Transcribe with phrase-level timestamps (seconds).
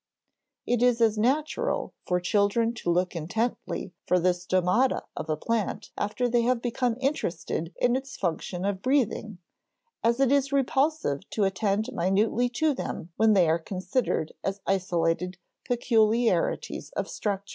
[0.65, 5.91] It is as natural for children to look intently for the stomata of a plant
[5.95, 9.37] after they have become interested in its function of breathing,
[10.03, 15.37] as it is repulsive to attend minutely to them when they are considered as isolated
[15.65, 17.49] peculiarities of structure.